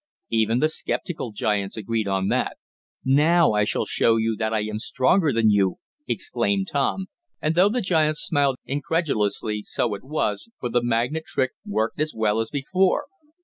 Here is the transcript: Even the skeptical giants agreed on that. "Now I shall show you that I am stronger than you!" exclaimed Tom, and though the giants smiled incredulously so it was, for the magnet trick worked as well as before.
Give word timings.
Even 0.31 0.57
the 0.57 0.67
skeptical 0.67 1.31
giants 1.31 1.77
agreed 1.77 2.07
on 2.07 2.29
that. 2.29 2.57
"Now 3.05 3.51
I 3.53 3.65
shall 3.65 3.85
show 3.85 4.17
you 4.17 4.35
that 4.37 4.51
I 4.51 4.61
am 4.61 4.79
stronger 4.79 5.31
than 5.31 5.51
you!" 5.51 5.75
exclaimed 6.07 6.69
Tom, 6.71 7.05
and 7.39 7.53
though 7.53 7.69
the 7.69 7.81
giants 7.81 8.21
smiled 8.21 8.55
incredulously 8.65 9.61
so 9.61 9.93
it 9.93 10.03
was, 10.03 10.49
for 10.59 10.69
the 10.71 10.81
magnet 10.81 11.25
trick 11.27 11.51
worked 11.63 12.01
as 12.01 12.13
well 12.15 12.39
as 12.39 12.49
before. 12.49 13.05